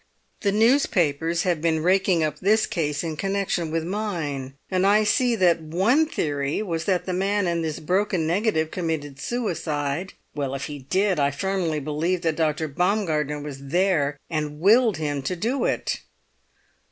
[0.39, 6.07] The newspapers have been raking up this case in connection with—mine—and I see that one
[6.07, 10.13] theory was that the man in this broken negative committed suicide.
[10.33, 12.67] Well, if he did, I firmly believe that Dr.
[12.67, 16.01] Baumgartner was there and willed him to do it!"